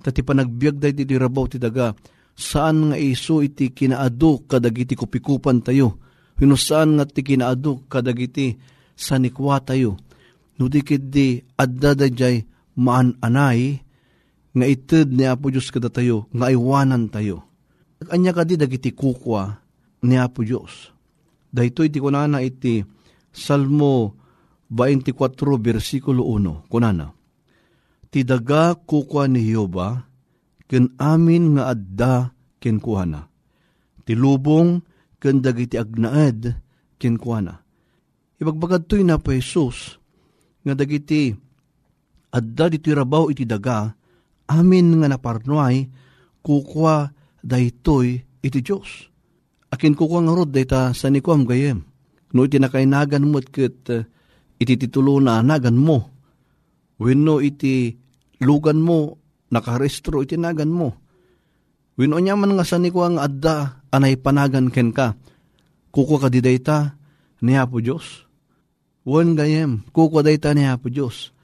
Tati 0.00 0.22
panagbiag 0.22 0.78
dahi 0.78 0.94
ti 0.94 1.16
rabaw 1.16 1.50
ti 1.50 1.58
daga, 1.58 1.96
saan 2.36 2.92
nga 2.92 2.96
iso 2.98 3.40
iti 3.40 3.74
kinaado 3.74 4.46
kadagiti 4.46 4.94
kupikupan 4.94 5.64
tayo. 5.64 5.98
Hino 6.38 6.54
saan 6.58 6.98
nga 6.98 7.04
ti 7.06 7.26
kinaado 7.26 7.86
kadagiti 7.90 8.58
sanikwa 8.94 9.58
tayo. 9.62 9.98
No 10.54 10.70
di 10.70 10.80
di 10.84 11.42
adda 11.58 11.98
dayjay 11.98 12.46
maan 12.78 13.18
anay, 13.18 13.82
nga 14.54 14.66
ited 14.70 15.10
ni 15.10 15.26
Apo 15.26 15.50
Diyos 15.50 15.70
kada 15.74 15.90
tayo, 15.90 16.30
nga 16.30 16.46
iwanan 16.50 17.10
tayo. 17.10 17.42
Anya 18.12 18.30
kadi 18.30 18.54
dagiti 18.54 18.94
kukwa, 18.94 19.63
ni 20.04 20.20
Apo 20.20 20.44
Diyos. 20.44 20.92
Dahito 21.48 21.80
iti 21.82 21.98
kunana 21.98 22.44
iti 22.44 22.84
Salmo 23.32 24.14
24 24.70 25.58
versikulo 25.58 26.28
1, 26.28 26.68
kunana. 26.68 27.10
Tidaga 28.10 28.74
kukwa 28.74 29.26
ni 29.26 29.50
Yoba, 29.50 30.06
ken 30.70 30.94
amin 30.98 31.58
nga 31.58 31.74
adda 31.74 32.12
ken 32.62 32.78
kuhana. 32.78 33.26
Tilubong 34.06 34.82
ken 35.18 35.42
dagiti 35.42 35.78
agnaed 35.78 36.54
ken 36.98 37.18
kuhana. 37.18 37.58
Ibagbagad 38.38 38.86
to'y 38.86 39.02
na 39.06 39.18
pa 39.18 39.34
Jesus, 39.34 39.98
nga 40.62 40.74
dagiti 40.74 41.34
adda 42.34 42.66
diti 42.70 42.90
rabaw 42.90 43.30
iti 43.30 43.46
daga, 43.46 43.94
amin 44.50 45.02
nga 45.02 45.08
naparnuay, 45.10 45.86
kukwa 46.42 47.14
daytoy 47.42 48.20
iti 48.42 48.58
Diyos. 48.58 49.13
Akin 49.74 49.98
kukwa 49.98 50.22
nga 50.22 50.38
rod 50.38 50.54
dayta 50.54 50.94
sa 50.94 51.10
nikwam 51.10 51.42
gayem. 51.42 51.82
No 52.30 52.46
iti 52.46 52.62
nakainagan 52.62 53.26
mo 53.26 53.42
ket 53.42 53.90
uh, 53.90 54.06
iti 54.62 54.78
titulo 54.78 55.18
na 55.18 55.42
anagan 55.42 55.74
mo. 55.74 56.14
Wenno 57.02 57.42
iti 57.42 57.90
lugan 58.38 58.78
mo, 58.78 59.18
nakarestro 59.50 60.22
iti 60.22 60.38
nagan 60.38 60.70
mo. 60.70 60.94
Wenno 61.98 62.22
niya 62.22 62.38
man 62.38 62.54
nga 62.54 62.62
sa 62.62 62.78
nikwang 62.78 63.18
adda, 63.18 63.82
anay 63.90 64.14
panagan 64.14 64.70
ken 64.70 64.94
ka. 64.94 65.18
Kukwa 65.90 66.22
ka 66.22 66.28
di 66.30 66.38
dayta, 66.38 66.94
niya 67.42 67.66
po 67.66 67.82
Diyos. 67.82 68.30
Wan 69.02 69.34
gayem, 69.34 69.82
kukwa 69.90 70.22
dayta 70.22 70.54
niya 70.54 70.78
po 70.78 70.86
Diyos. 70.86 71.34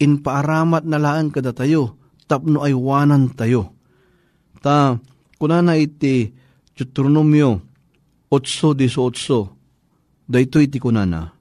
In 0.00 0.24
paaramat 0.24 0.88
na 0.88 0.96
laan 0.96 1.28
kada 1.28 1.52
tayo, 1.52 2.00
tapno 2.24 2.64
ay 2.64 2.72
wanan 2.72 3.32
tayo. 3.36 3.76
Ta, 4.64 4.96
kunana 5.36 5.76
iti 5.76 6.32
Deuteronomio 6.78 7.58
8.18 8.30 10.30
Dayto 10.30 10.62
iti 10.62 10.78
kunana 10.78 11.34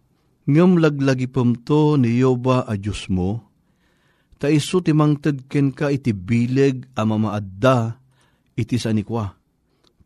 Ngam 0.49 0.81
laglagi 0.81 1.29
pamto 1.29 1.93
ni 1.93 2.17
Yoba 2.17 2.65
a 2.65 2.73
Diyos 2.73 3.05
mo. 3.05 3.45
Ta 4.41 4.49
iso 4.49 4.81
ti 4.81 4.97
mangted 4.97 5.45
ken 5.45 5.69
ka 5.77 5.93
iti 5.93 6.09
bileg 6.09 6.89
a 6.97 7.05
mamaadda 7.05 8.01
iti 8.57 8.81
sanikwa 8.81 9.37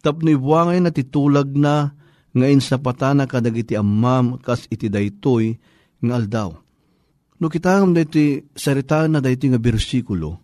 Tapno 0.04 0.36
ibuangay 0.36 0.84
na 0.84 0.92
titulag 0.92 1.56
na 1.56 1.96
ngayon 2.36 2.60
sa 2.60 2.84
patana 2.84 3.24
kadag 3.24 3.56
iti 3.56 3.80
amam 3.80 4.36
kas 4.36 4.68
iti 4.68 4.92
daytoy 4.92 5.56
nga 6.04 6.20
aldaw. 6.20 6.60
No 7.40 7.48
kitangam 7.48 7.96
daytoy 7.96 8.52
sarita 8.52 9.08
na 9.08 9.24
daytoy 9.24 9.56
nga 9.56 9.64
bersikulo, 9.64 10.44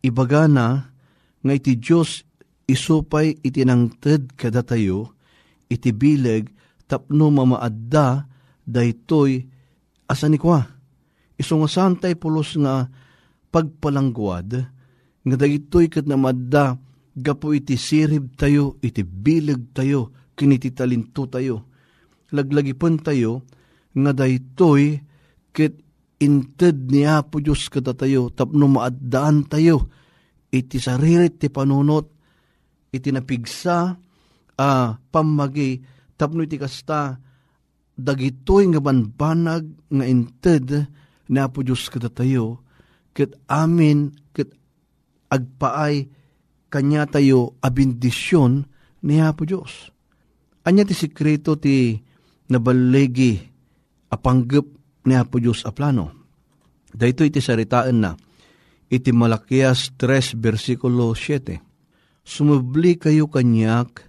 ibaga 0.00 0.48
na 0.48 0.88
nga 1.44 1.52
iti 1.52 1.76
Diyos 1.76 2.29
isupay 2.70 3.34
iti 3.42 3.66
nangted 3.66 4.38
kada 4.38 4.62
tayo, 4.62 5.14
iti 5.66 5.90
bileg 5.90 6.50
tapno 6.86 7.30
mamaadda 7.30 8.26
daytoy 8.66 9.42
asan 10.10 10.38
kwa. 10.38 10.66
Iso 11.38 11.56
nga 11.58 11.68
santay 11.70 12.14
pulos 12.18 12.54
nga 12.58 12.90
pagpalangguad, 13.50 14.48
nga 15.24 15.36
daytoy 15.36 15.86
kat 15.90 16.06
namadda 16.06 16.78
gapo 17.16 17.54
iti 17.54 17.74
sirib 17.74 18.34
tayo, 18.38 18.78
iti 18.82 19.02
bileg 19.02 19.74
tayo, 19.74 20.14
kiniti 20.38 20.70
talinto 20.70 21.26
tayo. 21.26 21.66
Laglagipon 22.30 23.02
tayo, 23.02 23.42
nga 23.90 24.14
daytoy 24.14 25.02
ket 25.50 25.74
inted 26.20 26.92
ni 26.92 27.08
Apo 27.08 27.40
Diyos 27.40 27.66
kada 27.72 27.96
tayo, 27.96 28.30
tapno 28.30 28.68
maaddaan 28.68 29.48
tayo, 29.48 29.88
iti 30.52 30.78
saririt 30.78 31.40
ti 31.40 31.48
panunot, 31.48 32.19
iti 32.90 33.08
napigsa, 33.14 33.94
uh, 34.58 34.88
pamagi, 35.10 35.80
tapno 36.18 36.42
iti 36.42 36.58
kasta, 36.58 37.16
dagitoy 37.94 38.70
nga 38.72 38.80
banbanag 38.82 39.64
nga 39.88 40.04
inted 40.04 40.66
na 41.30 41.46
po 41.46 41.62
Diyos 41.62 41.86
tayo, 41.90 42.66
ket 43.14 43.38
amin, 43.46 44.10
ket 44.34 44.50
agpaay, 45.30 46.10
kanya 46.70 47.06
tayo 47.06 47.58
abindisyon 47.62 48.66
ni 49.06 49.18
Apo 49.18 49.46
Diyos. 49.46 49.90
Anya 50.66 50.86
ti 50.86 50.94
sikreto 50.94 51.56
ti 51.56 51.98
nabalegi 52.50 53.38
apanggap 54.10 54.66
ni 55.06 55.14
Apo 55.14 55.38
Diyos 55.38 55.62
a 55.66 55.70
plano. 55.70 56.14
Dahito 56.90 57.22
iti 57.22 57.38
saritaan 57.38 57.96
na, 58.02 58.12
iti 58.90 59.14
Malakias 59.14 59.94
3 59.94 60.34
versikulo 60.34 61.14
7. 61.14 61.69
Sumubli 62.22 63.00
kayo 63.00 63.26
kanyak, 63.26 64.06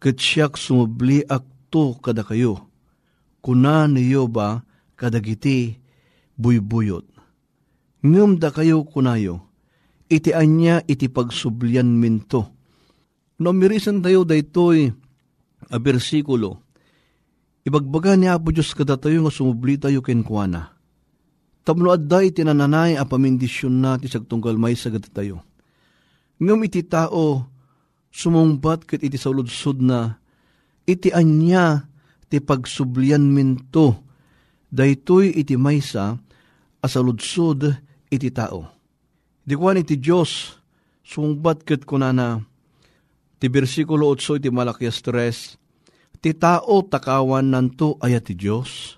ket 0.00 0.16
siyak 0.16 0.56
sumubli 0.56 1.20
akto 1.26 1.98
kada 2.00 2.24
kayo. 2.24 2.66
Kuna 3.40 3.88
niyo 3.88 4.28
ba 4.28 4.64
kadagiti 4.96 5.80
buybuyot. 6.36 7.04
Ngem 8.00 8.40
da 8.40 8.48
kayo 8.48 8.84
kunayo, 8.88 9.44
iti 10.08 10.32
anya 10.32 10.80
iti 10.88 11.08
pagsublian 11.12 11.88
minto. 12.00 12.48
No 13.40 13.52
mirisan 13.52 14.00
tayo 14.00 14.24
daytoy 14.24 14.92
a 15.68 15.76
bersikulo, 15.76 16.60
ibagbaga 17.64 18.16
ni 18.16 18.28
Apo 18.28 18.52
Diyos 18.52 18.72
kada 18.72 18.96
tayo 18.96 19.24
nga 19.24 19.32
sumubli 19.32 19.76
tayo 19.80 20.00
kenkwana. 20.00 20.76
Tapno 21.64 21.92
adda 21.92 22.24
iti 22.24 22.40
nananay 22.40 22.96
a 22.96 23.04
pamindisyon 23.04 23.84
na 23.84 24.00
ti 24.00 24.08
sagtunggal 24.08 24.56
may 24.56 24.76
sagad 24.76 25.04
tayo. 25.12 25.44
Ngam 26.40 26.64
iti 26.64 26.80
tao, 26.80 27.44
sumungbat 28.08 28.88
ket 28.88 29.04
iti 29.04 29.20
sauludsod 29.20 29.84
na, 29.84 30.16
iti 30.88 31.12
anya 31.12 31.84
ti 32.32 32.40
pagsublian 32.40 33.28
minto, 33.28 34.00
daytoy 34.72 35.36
iti 35.36 35.60
maysa, 35.60 36.16
asaludsod 36.80 37.76
iti 38.08 38.32
tao. 38.32 38.72
Di 39.44 39.52
kwan 39.52 39.84
iti 39.84 40.00
Diyos, 40.00 40.56
sumungbat 41.04 41.60
ket 41.68 41.84
kunana, 41.84 42.40
ti 43.36 43.52
bersikulo 43.52 44.08
8 44.16 44.40
iti 44.40 44.48
Malakias 44.48 45.04
3, 45.04 46.24
ti 46.24 46.32
tao 46.32 46.80
takawan 46.88 47.52
nanto 47.52 48.00
ayat 48.00 48.32
ti 48.32 48.34
Diyos. 48.36 48.96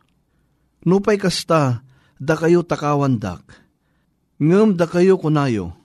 Nupay 0.87 1.19
kasta, 1.19 1.83
da 2.23 2.39
kayo 2.39 2.63
takawan 2.63 3.19
dak. 3.19 3.43
Ngem 4.39 4.79
da 4.79 4.87
kayo 4.87 5.19
kunayo, 5.19 5.82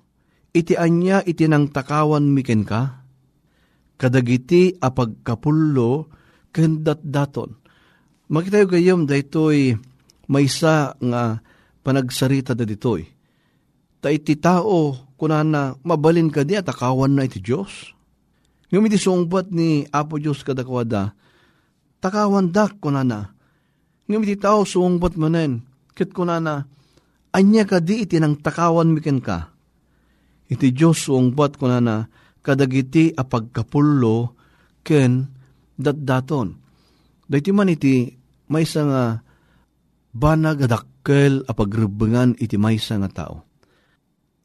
iti 0.57 0.73
anya 0.73 1.21
iti 1.21 1.45
nang 1.45 1.69
takawan 1.69 2.33
miken 2.33 2.65
ka, 2.65 3.05
kadagiti 4.01 4.73
apagkapullo 4.81 6.09
kendat 6.49 7.05
daton. 7.05 7.57
Makitayo 8.27 8.67
gayom 8.67 9.07
daytoy 9.07 9.77
maysa 10.27 10.97
nga 10.99 11.39
panagsarita 11.85 12.51
da 12.57 12.67
ditoy. 12.67 13.07
Ta 14.03 14.11
iti 14.11 14.35
tao 14.35 15.13
kunana 15.15 15.79
mabalin 15.81 16.29
ka 16.29 16.43
di 16.43 16.59
at 16.59 16.67
takawan 16.67 17.15
na 17.15 17.25
iti 17.25 17.39
Diyos. 17.39 17.95
Ngam 18.67 18.83
iti 18.91 18.99
sungbat 18.99 19.47
ni 19.47 19.87
Apo 19.95 20.19
Diyos 20.19 20.43
kadakwada, 20.43 21.15
takawan 22.03 22.51
dak 22.51 22.83
kunana. 22.83 23.31
Ngam 24.11 24.21
iti 24.27 24.35
tao 24.35 24.67
sungbat 24.67 25.15
manen, 25.15 25.63
Ket 25.97 26.13
kunana, 26.13 26.69
anya 27.33 27.65
ka 27.65 27.81
di 27.81 28.05
iti 28.05 28.21
nang 28.21 28.37
takawan 28.37 28.93
miken 28.93 29.17
ka. 29.17 29.56
Iti 30.47 30.71
Diyos 30.71 31.07
suong 31.07 31.35
kunana, 31.35 32.07
kadagiti 32.39 33.11
apagkapullo 33.11 34.35
ken 34.83 35.27
datdaton. 35.75 36.55
Daiti 37.27 37.51
man 37.51 37.67
iti 37.67 38.07
maysa 38.47 38.81
nga 38.87 39.03
banag 40.15 40.63
adakkel 40.63 41.43
apagrebengan 41.43 42.39
iti 42.39 42.55
maysa 42.55 42.95
nga 43.03 43.11
tao. 43.11 43.35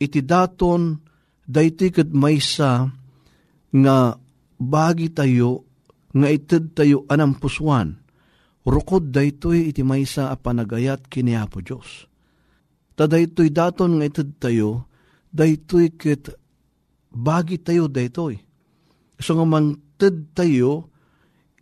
Iti 0.03 0.19
daton 0.27 0.99
daiti 1.47 1.95
ket 1.95 2.11
maysa 2.11 2.91
nga 3.71 3.97
bagi 4.59 5.15
tayo 5.15 5.63
nga 6.11 6.29
ited 6.29 6.75
tayo 6.75 7.07
anang 7.07 7.39
puswan 7.39 8.03
Rukod 8.63 9.11
daytoy 9.11 9.75
iti 9.75 9.83
maysa 9.83 10.31
a 10.31 10.39
panagayat 10.39 11.11
kini 11.11 11.35
Apo 11.35 11.59
Dios. 11.59 12.07
Ta 12.95 13.11
daytoy 13.11 13.51
daton 13.51 13.99
nga 13.99 14.07
ited 14.07 14.39
tayo, 14.39 14.87
daytoy 15.33 15.97
ket 15.97 16.29
bagi 17.13 17.57
tayo 17.59 17.89
daytoy. 17.89 18.37
So 19.17 19.35
nga 19.37 19.49
mangted 19.49 20.37
tayo, 20.37 20.93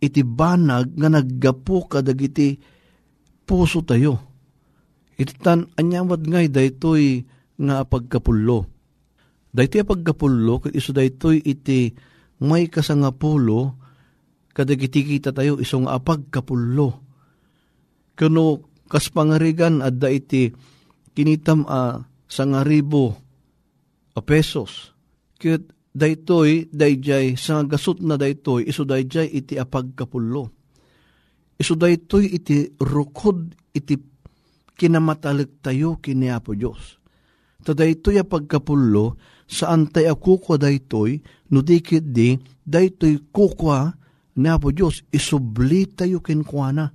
iti 0.03 0.21
banag 0.21 0.91
nga 0.99 1.07
naggapu 1.07 1.87
kadagiti 1.87 2.59
puso 3.47 3.81
tayo. 3.81 4.19
Iti 5.15 5.33
tan 5.39 5.71
anyamad 5.79 6.27
ngay 6.27 6.51
daytoy 6.51 7.23
nga 7.61 7.87
pagkapullo. 7.87 8.67
Daytoy 9.51 9.87
pagkapullo, 9.87 10.67
ket 10.67 10.75
iso 10.75 10.91
daytoy 10.91 11.39
iti 11.43 11.95
may 12.41 12.67
kasangapulo, 12.67 13.77
kadagiti 14.51 15.05
kita 15.05 15.31
tayo 15.31 15.59
isong 15.61 15.87
apag 15.87 16.27
kapullo. 16.33 17.03
Kuno 18.17 18.67
kas 18.91 19.07
pangarigan 19.07 19.79
adda 19.79 20.11
iti 20.11 20.51
kinitam 21.15 21.63
a 21.67 22.03
sangaribo 22.27 23.30
a 24.15 24.21
pesos. 24.21 24.95
Kit 25.41 25.71
daytoy 25.91 26.71
dayjay 26.71 27.35
sa 27.35 27.63
gasot 27.67 27.99
na 27.99 28.15
daytoy 28.15 28.67
iso 28.67 28.87
dayjay 28.87 29.27
iti 29.31 29.59
apag 29.59 29.95
kapullo. 29.97 30.51
Iso 31.59 31.75
daytoy 31.77 32.31
iti 32.31 32.71
rukod 32.79 33.53
iti 33.75 34.11
kinamatalag 34.81 35.61
tayo 35.61 36.01
kini 36.01 36.33
Apo 36.33 36.57
Diyos. 36.57 36.97
Ta 37.61 37.77
daytoy 37.77 38.17
a 38.17 38.25
pagkapulo, 38.25 39.21
saan 39.45 39.93
tayo 39.93 40.17
kukwa 40.17 40.57
daytoy, 40.57 41.21
no 41.53 41.61
dikit 41.61 42.09
di, 42.09 42.33
daytoy 42.65 43.21
kukwa 43.29 43.93
ni 44.41 44.49
Apo 44.49 44.73
Diyos, 44.73 45.05
isubli 45.13 45.85
tayo 45.85 46.25
kinkwana. 46.25 46.89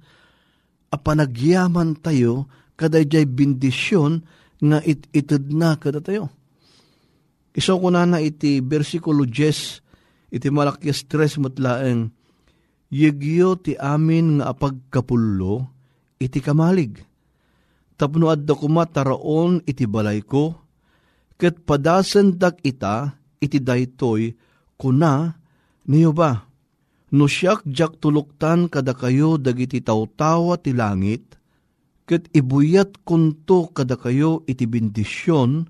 A 0.90 0.96
panagyaman 0.98 2.02
tayo, 2.02 2.50
kadayjay 2.74 3.30
bindisyon, 3.30 4.26
nga 4.58 4.82
it 4.82 5.06
itid 5.14 5.54
na 5.54 5.78
kada 5.78 6.02
tayo. 6.02 6.32
Iso 7.56 7.80
ko 7.80 7.88
na 7.88 8.04
na 8.04 8.20
iti 8.20 8.60
versikulo 8.60 9.24
10, 9.24 9.80
iti 10.28 10.48
malakyas 10.52 11.08
tres 11.08 11.40
matlaeng, 11.40 12.12
Yegyo 12.86 13.58
ti 13.58 13.74
amin 13.74 14.38
nga 14.38 14.54
apagkapullo, 14.54 15.66
iti 16.22 16.38
kamalig. 16.38 17.02
Tapno 17.98 18.30
adda 18.30 18.54
kuma 18.54 18.86
taraon 18.86 19.64
iti 19.66 19.88
balay 19.88 20.22
ko, 20.22 20.54
ket 21.40 21.64
padasen 21.66 22.36
dak 22.38 22.60
ita, 22.62 23.16
iti 23.42 23.58
daytoy, 23.58 24.36
kuna, 24.78 25.34
niyo 25.88 26.12
ba? 26.12 26.46
No 27.10 27.26
siyak 27.26 27.64
jak 27.66 27.98
tuluktan 27.98 28.68
kada 28.68 28.92
kayo 28.92 29.40
dagiti 29.40 29.80
tawtawa 29.80 30.60
ti 30.60 30.76
langit, 30.76 31.40
ket 32.06 32.28
ibuyat 32.36 33.02
kunto 33.02 33.72
kada 33.72 33.98
kayo 33.98 34.46
iti 34.46 34.68
bendisyon, 34.68 35.66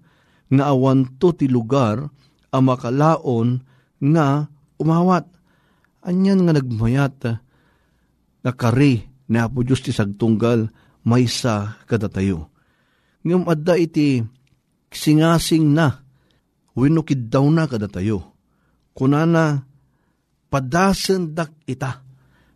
nga 0.52 0.64
awanto 0.70 1.34
ti 1.34 1.50
lugar, 1.50 2.06
a 2.52 2.58
makalaon 2.62 3.60
nga 4.00 4.46
umawat 4.78 5.36
Anyan 6.06 6.46
nga 6.46 6.54
nagmayat, 6.54 7.18
nakari 8.46 9.10
na 9.26 9.50
Apo 9.50 9.66
Diyos 9.66 9.82
ti 9.82 9.90
sagtunggal, 9.90 10.70
maysa 11.02 11.82
kadatayo. 11.90 12.46
Ngam 13.26 13.50
adda 13.50 13.74
iti 13.74 14.22
singasing 14.86 15.74
na, 15.74 15.98
winukid 16.78 17.26
daw 17.26 17.42
na 17.50 17.66
kadatayo. 17.66 18.22
Kunana, 18.94 19.66
padasen 20.46 21.34
dak 21.34 21.58
ita. 21.66 22.06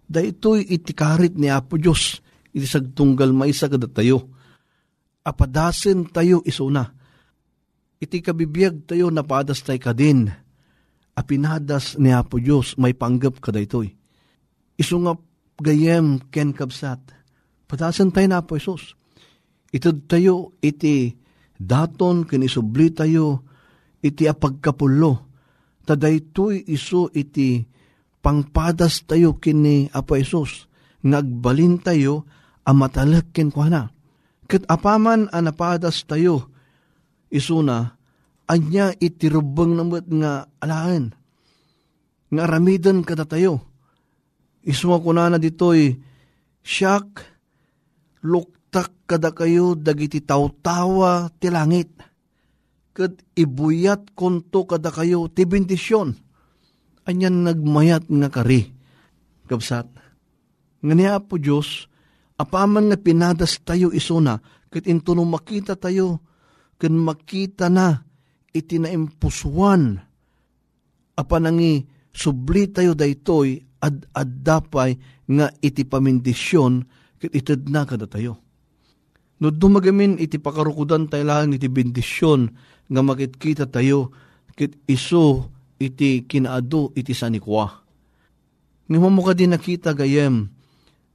Da 0.07 0.23
ito'y 0.23 0.71
itikarit 0.71 1.35
ni 1.35 1.51
Apo 1.51 1.75
Diyos, 1.75 2.23
iti 2.55 2.71
sagtunggal 2.71 3.35
maysa 3.35 3.67
kadatayo. 3.67 4.31
Apadasen 5.27 6.07
tayo 6.15 6.39
isuna. 6.47 6.87
Iti 8.01 8.25
kabibiyag 8.25 8.89
tayo 8.89 9.13
napadas 9.13 9.61
tayo 9.61 9.77
kadin 9.77 10.33
apinadas 11.13 12.01
ni 12.01 12.09
Apo 12.17 12.41
Diyos 12.41 12.81
may 12.81 12.97
panggap 12.97 13.45
ka 13.45 13.53
daytoy. 13.53 13.93
Iso 14.81 14.97
nga 15.05 15.13
gayem 15.61 16.17
ken 16.33 16.57
kabsat. 16.57 17.01
Patasan 17.69 18.09
tayo 18.09 18.27
na 18.33 18.41
Apo 18.41 18.57
Isos. 18.57 18.97
Itod 19.71 20.09
tayo 20.09 20.57
iti 20.65 21.13
daton 21.61 22.25
ken 22.25 22.41
isubli 22.41 22.89
tayo 22.91 23.45
iti 24.01 24.25
apagkapulo. 24.25 25.29
Tadaytoy 25.85 26.65
iso 26.73 27.13
iti 27.13 27.61
pangpadas 28.25 29.05
tayo 29.05 29.37
kini 29.37 29.93
Apo 29.93 30.17
Isos. 30.17 30.73
Ngagbalin 31.05 31.85
tayo 31.85 32.25
amatalak 32.65 33.37
ken 33.37 33.53
kuhana. 33.53 33.93
Kat 34.49 34.65
apaman 34.67 35.29
anapadas 35.31 36.09
tayo 36.09 36.49
isuna 37.31 38.01
anya 38.51 38.91
itirubang 38.99 39.79
namot 39.79 40.11
nga 40.11 40.51
alahan. 40.59 41.15
Nga 42.35 42.45
ramidan 42.51 43.07
kada 43.07 43.23
tayo. 43.23 43.63
Isuma 44.67 44.99
ko 44.99 45.15
na 45.15 45.31
na 45.31 45.39
ditoy, 45.39 45.95
siyak, 46.67 47.23
luktak 48.27 48.91
kada 49.07 49.31
kayo 49.31 49.79
dagiti 49.79 50.19
tawtawa 50.21 51.31
ti 51.39 51.49
langit. 51.49 51.95
Kat 52.91 53.15
ibuyat 53.39 54.13
konto 54.19 54.67
kada 54.67 54.91
kayo 54.91 55.31
ti 55.31 55.47
bendisyon. 55.47 56.19
Anyan 57.07 57.47
nagmayat 57.47 58.11
nga 58.11 58.29
kari. 58.29 58.67
Kapsat. 59.47 59.87
Nga 60.83 61.23
po 61.23 61.39
Diyos, 61.39 61.87
apaman 62.35 62.91
nga 62.91 62.99
pinadas 62.99 63.63
tayo 63.63 63.95
isuna, 63.95 64.39
kat 64.71 64.87
into 64.87 65.13
makita 65.19 65.75
tayo, 65.79 66.23
kan 66.81 66.97
makita 66.97 67.69
na, 67.69 68.01
iti 68.57 68.81
naimpusuan 68.81 70.01
apanangi 71.21 71.85
subli 72.11 72.73
tayo 72.73 72.97
daytoy 72.97 73.61
ad 73.85 74.09
addapay 74.17 74.97
nga 75.31 75.47
iti 75.61 75.85
pamindisyon 75.85 76.83
ket 77.21 77.33
ited 77.37 77.69
na 77.69 77.85
kada 77.85 78.09
tayo. 78.09 78.41
No 79.41 79.53
dumagamin 79.53 80.21
iti 80.21 80.41
pakarukudan 80.41 81.09
tayo 81.09 81.25
lang 81.29 81.53
iti 81.53 81.69
bendisyon 81.69 82.51
nga 82.91 83.01
makitkita 83.05 83.69
tayo 83.69 84.13
ket 84.57 84.77
iso 84.89 85.53
iti 85.81 86.25
kinaado 86.25 86.93
iti 86.97 87.13
sanikwa. 87.17 87.85
Nga 88.91 88.99
mo 88.99 89.23
ka 89.23 89.33
din 89.37 89.55
nakita 89.55 89.95
gayem 89.95 90.51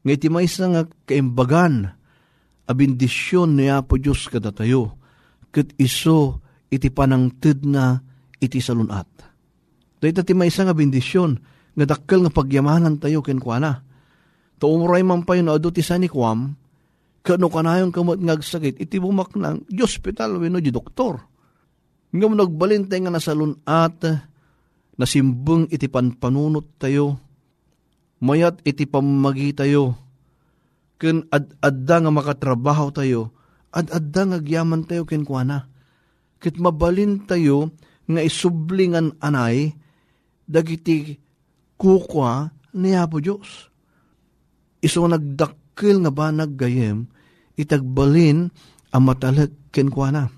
nga 0.01 0.11
iti 0.13 0.31
maysa 0.31 0.71
nga 0.71 0.81
kaimbagan 1.09 1.91
a 2.65 2.71
bendisyon 2.71 3.59
ni 3.59 3.69
Apo 3.69 3.99
Diyos 3.99 4.25
kada 4.31 4.49
tayo 4.55 5.04
ket 5.55 5.71
iso 5.79 6.43
iti 6.67 6.91
panangted 6.91 7.63
na 7.63 7.95
iti 8.43 8.59
salunat. 8.59 9.07
Dahil 10.03 10.19
ti 10.19 10.35
may 10.35 10.51
nga 10.51 10.75
bendisyon, 10.75 11.31
nga 11.79 11.85
dakkel 11.87 12.27
nga 12.27 12.35
pagyamanan 12.35 12.99
tayo 12.99 13.23
kenkwana. 13.23 13.79
To 14.59 14.67
umuray 14.67 15.07
man 15.07 15.23
pa 15.23 15.39
yun, 15.39 15.47
ado 15.47 15.71
ti 15.71 15.79
sanikwam, 15.79 16.51
kano 17.23 17.47
kanayon 17.47 17.95
kamot 17.95 18.19
ngagsakit, 18.19 18.83
iti 18.83 18.99
bumaknang, 18.99 19.63
di 19.71 19.79
hospital, 19.79 20.35
wino 20.43 20.59
di 20.59 20.75
doktor. 20.75 21.23
Nga 22.11 22.25
mo 22.27 22.35
nagbalin 22.35 22.91
tayo 22.91 23.07
nga 23.07 23.15
nasalunat, 23.15 23.95
nasimbeng 24.99 25.71
iti 25.71 25.87
panpanunot 25.87 26.75
tayo, 26.79 27.15
mayat 28.19 28.59
iti 28.67 28.87
pamagi 28.87 29.55
tayo, 29.55 29.95
ken 30.99 31.27
ad-adda 31.31 31.95
nga 32.03 32.11
makatrabaho 32.11 32.91
tayo, 32.91 33.35
ad-adda 33.75 34.21
nga 34.31 34.37
agyaman 34.39 34.87
tayo 34.87 35.03
kenkwana 35.03 35.67
ket 36.39 36.55
mabalin 36.55 37.27
tayo 37.27 37.75
nga 38.05 38.21
isublingan 38.21 39.17
anay 39.19 39.73
dagiti 40.45 41.17
kukwa 41.73 42.53
ni 42.77 42.93
Apo 42.93 43.17
Diyos. 43.17 43.73
Iso 44.83 45.01
nagdakkel 45.09 46.05
nga 46.05 46.11
ba 46.13 46.29
naggayem 46.29 47.09
itagbalin 47.57 48.51
ang 48.93 49.03
matalag 49.03 49.51
kenkwana. 49.73 50.29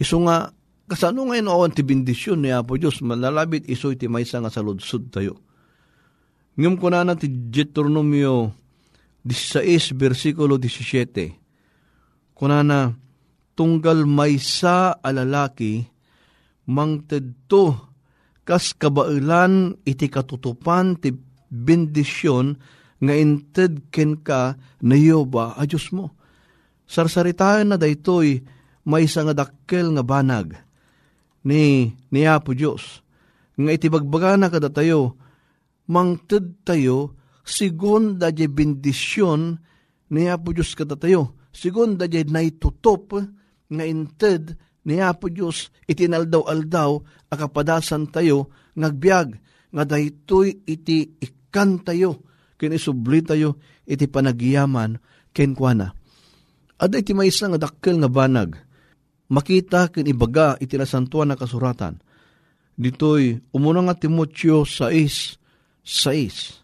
Iso 0.00 0.18
nga 0.26 0.50
kasano 0.90 1.30
ngayon 1.30 1.46
awan 1.46 1.70
ti 1.70 1.86
bendisyon 1.86 2.42
ni 2.42 2.50
Apo 2.50 2.74
Diyos 2.74 2.98
malalabit 2.98 3.70
iso 3.70 3.94
iti 3.94 4.10
maysa 4.10 4.42
nga 4.42 4.50
saludsud 4.50 5.14
tayo. 5.14 5.38
Ngam 6.58 6.76
ko 6.82 6.90
na 6.90 7.06
ti 7.14 7.30
Deuteronomio 7.30 8.50
16 9.22 9.94
versikulo 9.94 10.58
17. 10.58 11.39
Kunana, 12.40 12.96
tunggal 13.52 14.08
maysa 14.08 14.96
alalaki 15.04 15.84
mangtedto 16.72 17.92
kas 18.48 18.72
kabailan 18.72 19.76
iti 19.84 20.08
katutupan 20.08 20.96
ti 20.96 21.12
bendisyon 21.52 22.56
nga 22.96 23.12
inted 23.12 23.92
ken 23.92 24.24
ka 24.24 24.56
na 24.80 24.96
Yoba 24.96 25.52
a 25.52 25.68
Diyos 25.68 25.92
mo. 25.92 26.16
Sarsaritayan 26.88 27.68
na 27.68 27.76
daytoy 27.76 28.40
maysa 28.88 29.20
nga 29.28 29.44
dakkel 29.44 29.92
nga 29.92 30.00
banag 30.00 30.56
ni 31.44 31.92
ni 32.08 32.20
Apo 32.24 32.56
Diyos. 32.56 33.04
Nga 33.60 33.70
iti 33.76 33.92
bagbaga 33.92 34.40
na 34.40 34.48
kada 34.48 34.72
tayo, 34.72 35.12
mangted 35.92 36.64
tayo, 36.64 37.12
sigon 37.44 38.16
da 38.16 38.32
bendisyon 38.32 39.60
ni 40.08 40.24
Apo 40.24 40.56
Diyos 40.56 40.72
kada 40.72 40.96
tayo. 40.96 41.36
Sigon 41.50 41.98
da 41.98 42.06
naitutop, 42.06 43.18
nga 43.70 43.84
inted 43.86 44.58
ni 44.86 44.98
Apo 44.98 45.30
Diyos 45.30 45.70
itinaldaw-aldaw 45.86 46.90
akapadasan 47.30 48.10
tayo 48.10 48.50
ngagbiag 48.74 49.28
nga 49.70 49.84
daytoy 49.86 50.66
iti 50.66 51.14
ikan 51.22 51.78
tayo 51.86 52.26
kinisubli 52.58 53.22
tayo 53.22 53.62
iti 53.86 54.10
panagiyaman 54.10 54.98
kenkwana. 55.30 55.94
Ada 56.80 56.96
iti 56.98 57.12
maysa 57.14 57.46
nga 57.52 57.60
dakkel 57.70 58.02
nga 58.02 58.10
banag 58.10 58.58
makita 59.30 59.94
ken 59.94 60.10
ibaga 60.10 60.58
iti 60.58 60.74
nasantuan 60.74 61.30
na 61.30 61.38
kasuratan. 61.38 62.02
Ditoy 62.74 63.38
umuna 63.54 63.84
nga 63.86 63.94
Timotyo 63.94 64.64
6 64.64 65.84
6 65.84 66.60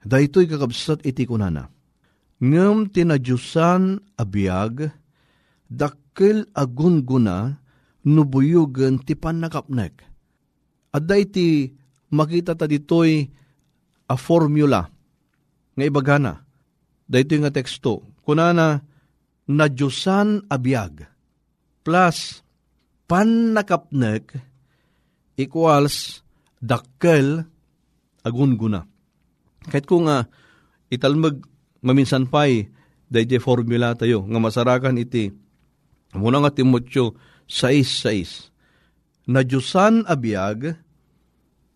Daytoy 0.00 0.48
kakabsat 0.48 1.04
iti 1.04 1.28
kunana. 1.28 1.68
Ngem 2.40 2.88
tinadyusan 2.88 4.00
abiyag 4.16 4.88
dak 5.68 5.96
kel 6.16 6.48
agunguna 6.56 7.60
nubuyugan 8.08 8.96
ti 9.04 9.12
panakapnek. 9.12 10.00
Adda 10.96 11.14
iti 11.20 11.68
makita 12.10 12.56
ta 12.56 12.64
ditoy 12.64 13.28
a 14.08 14.14
formula 14.16 14.88
nga 15.76 15.84
ibagana. 15.84 16.40
Dahito 17.10 17.34
nga 17.38 17.52
teksto. 17.52 18.06
Kunana, 18.22 18.78
na 19.50 19.66
Diyosan 19.66 20.46
abiyag 20.46 21.02
plus 21.82 22.46
pan 23.10 23.50
nakapnek 23.50 24.38
equals 25.34 26.22
dakkel 26.62 27.42
agun 28.22 28.54
guna. 28.54 28.86
Kahit 29.66 29.90
kung 29.90 30.06
nga 30.06 30.22
uh, 30.22 30.28
italmag 30.92 31.42
maminsan 31.80 32.28
pa'y 32.28 32.68
dayjay 33.10 33.42
formula 33.42 33.96
tayo 33.96 34.22
nga 34.24 34.38
masarakan 34.38 35.00
iti 35.00 35.32
muna 36.14 36.40
nga 36.44 36.54
Timotyo 36.54 37.16
6.6 37.50 39.30
na 39.30 39.42
Diyosan 39.42 40.06
abiyag 40.06 40.78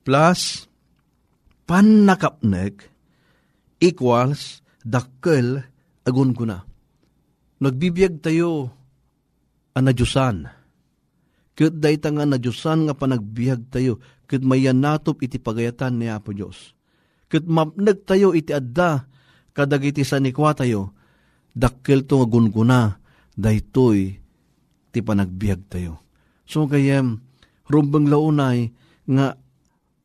plus 0.07 0.67
pan 1.65 2.07
nakapnek 2.07 2.93
equals 3.81 4.65
dakkel 4.85 5.65
agun 6.05 6.37
guna. 6.37 6.63
Nagbibiyag 7.65 8.21
tayo 8.21 8.69
ang 9.73 9.85
nadyusan. 9.89 10.47
Kat 11.55 11.75
day 11.79 11.97
ta 11.97 12.13
nga 12.13 12.29
nadyusan 12.29 12.87
nga 12.87 12.95
panagbiag 12.95 13.73
tayo, 13.73 14.03
kat 14.29 14.43
mayan 14.43 14.83
natop 14.83 15.23
iti 15.23 15.41
pagayatan 15.41 15.97
ni 15.97 16.11
Apo 16.11 16.35
Diyos. 16.35 16.75
Kat 17.31 17.47
mapnag 17.47 18.05
tayo 18.05 18.35
iti 18.37 18.53
adda, 18.53 19.07
kadagiti 19.55 20.03
sa 20.03 20.19
nikwa 20.19 20.53
tayo, 20.53 20.93
dakkel 21.55 22.05
to 22.05 22.21
nga 22.21 22.27
gunguna, 22.27 22.81
daytoy 23.39 24.19
ti 24.91 24.99
panagbiag 25.01 25.71
tayo. 25.71 26.03
So 26.45 26.67
kayem, 26.67 27.23
rumbang 27.71 28.11
launay, 28.11 28.75
nga 29.09 29.39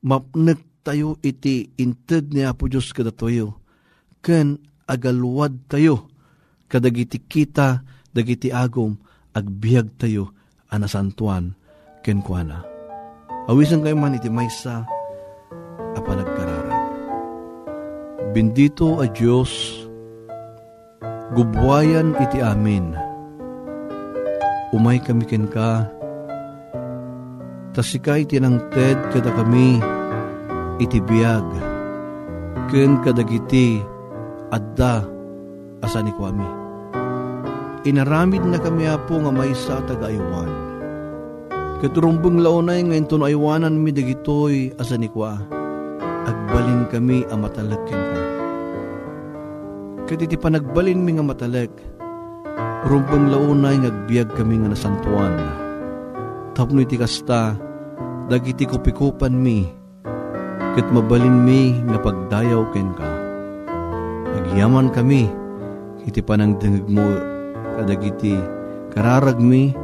mapnag 0.06 0.62
tayo 0.86 1.18
iti 1.26 1.76
inted 1.76 2.32
ni 2.32 2.46
Apo 2.46 2.70
Diyos 2.70 2.94
kada 2.94 3.12
tayo, 3.12 3.60
ken 4.24 4.62
agalwad 4.86 5.68
tayo, 5.68 6.08
kadagiti 6.70 7.20
kita, 7.20 7.84
dagiti 8.14 8.54
agom, 8.54 8.98
agbiag 9.34 9.98
tayo, 9.98 10.32
anasantuan, 10.70 11.58
kenkwana. 12.06 12.64
Awisan 13.50 13.82
kayo 13.82 13.98
man 13.98 14.18
iti 14.18 14.30
maysa, 14.30 14.86
apanagkararan. 15.98 16.49
Bendito 18.40 19.04
a 19.04 19.06
Diyos, 19.12 19.52
gubwayan 21.36 22.16
iti 22.24 22.40
amin. 22.40 22.96
Umay 24.72 25.04
kami 25.04 25.28
ken 25.28 25.44
ka, 25.52 25.84
tasika 27.76 28.16
iti 28.16 28.40
nang 28.40 28.64
ted 28.72 28.96
kada 29.12 29.36
kami, 29.36 29.84
iti 30.80 31.04
biyag, 31.04 31.44
ken 32.72 33.04
kadagiti, 33.04 33.84
adda, 34.56 35.04
asani 35.84 36.16
kwami 36.16 36.48
inaramid 37.84 38.48
na 38.48 38.56
kami 38.64 38.88
apo 38.88 39.20
nga 39.20 39.36
may 39.36 39.52
sa 39.52 39.84
tagaaywan. 39.84 40.48
Katurumbong 41.84 42.40
launay 42.40 42.88
ngayon 42.88 43.04
to 43.04 43.20
aywanan 43.20 43.84
mi 43.84 43.92
dagitoy 43.92 44.72
asanikwa, 44.80 45.44
agbalin 46.24 46.88
kami 46.88 47.28
ang 47.28 47.44
matalagkin 47.44 48.00
ka. 48.00 48.29
Kaditi 50.10 50.42
pa 50.42 50.50
nagbalin 50.50 51.06
mi 51.06 51.14
nga 51.14 51.22
matalag, 51.22 51.70
rumbong 52.90 53.30
launay 53.30 53.78
ngagbiag 53.78 54.34
kami 54.34 54.58
nga 54.58 54.74
nasantuan. 54.74 55.38
Tapno 56.58 56.82
iti 56.82 56.98
kasta, 56.98 57.54
dagiti 58.26 58.66
kupikupan 58.66 59.38
mi, 59.38 59.70
kat 60.74 60.90
mabalin 60.90 61.46
mi 61.46 61.78
nga 61.86 62.02
pagdayaw 62.02 62.74
ken 62.74 62.90
ka. 62.98 63.06
Agyaman 64.34 64.90
kami, 64.90 65.30
iti 66.10 66.26
panang 66.26 66.58
dengeg 66.58 66.90
mo 66.90 67.06
kadagiti 67.78 68.34
kararagmi 68.98 69.78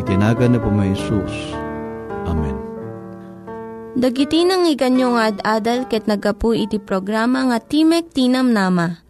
itinagan 0.00 0.56
na 0.56 0.58
po 0.64 0.72
may 0.72 0.96
Jesus. 0.96 1.52
Amen. 2.24 2.56
Dagiti 3.92 4.40
nang 4.48 4.64
iganyo 4.64 5.20
nga 5.20 5.28
ad-adal 5.28 5.84
ket 5.84 6.08
nagapu 6.08 6.56
iti 6.56 6.80
programa 6.80 7.52
nga 7.52 7.60
Timek 7.60 8.08
Tinam 8.08 8.56
Nama. 8.56 9.09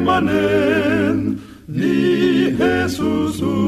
manen, 0.00 1.38
ni 1.68 2.50
Jesus. 2.58 3.67